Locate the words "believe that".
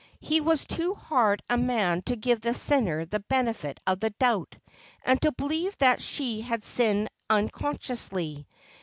5.31-6.01